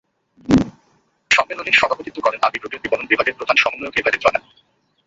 [1.31, 4.39] সম্মেলনে সভাপতিত্ব করেন আরবি গ্রুপের বিপণন বিভাগের প্রধান সমন্বয়ক ইভা রিজওয়ানা।